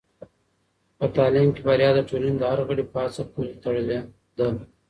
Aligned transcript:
په 0.97 1.05
تعلیم 1.15 1.47
کې 1.55 1.61
بریا 1.67 1.89
د 1.95 1.99
ټولنې 2.09 2.35
د 2.39 2.43
هر 2.51 2.59
غړي 2.67 2.83
په 2.93 2.97
هڅه 3.03 3.23
پورې 3.33 3.51
تړلې 3.63 3.99
ده. 4.37 4.47